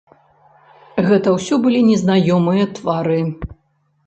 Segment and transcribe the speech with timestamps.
[1.09, 3.21] Гэта ўсё былі незнаёмыя твары.